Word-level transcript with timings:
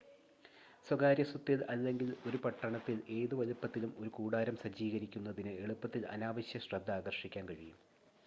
സ്വകാര്യ 0.85 1.23
സ്വത്തിൽ 1.23 1.59
അല്ലെങ്കിൽ 1.69 2.07
ഒരു 2.25 2.37
പട്ടണത്തിൽ 2.37 2.97
ഏത് 3.17 3.35
വലുപ്പത്തിലും 3.39 3.91
ഒരു 3.99 4.09
കൂടാരം 4.15 4.57
സജ്ജീകരിക്കുന്നത് 4.57 5.41
എളുപ്പത്തിൽ 5.59 6.05
അനാവശ്യ 6.15 6.61
ശ്രദ്ധ 6.65 6.91
ആകർഷിക്കാൻ 6.91 7.45
കഴിയും 7.49 7.77